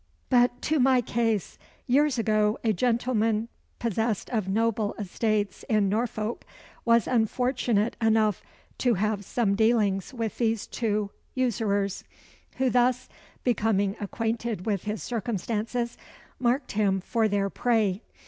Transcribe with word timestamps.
"But 0.31 0.63
to 0.63 0.79
my 0.79 0.99
case. 1.01 1.59
Years 1.85 2.17
ago, 2.17 2.57
a 2.63 2.73
gentleman 2.73 3.49
possessed 3.77 4.31
of 4.31 4.47
noble 4.49 4.95
estates 4.97 5.63
in 5.69 5.89
Norfolk, 5.89 6.43
was 6.85 7.05
unfortunate 7.07 7.95
enough 8.01 8.41
to 8.79 8.95
have 8.95 9.23
some 9.23 9.53
dealings 9.53 10.11
with 10.11 10.39
these 10.39 10.65
two 10.65 11.11
usurers, 11.35 12.03
who 12.57 12.71
thus 12.71 13.09
becoming 13.43 13.95
acquainted 14.01 14.65
with 14.65 14.85
his 14.85 15.03
circumstances, 15.03 15.99
marked 16.39 16.71
him 16.71 16.99
for 16.99 17.27
their 17.27 17.51
prey. 17.51 18.01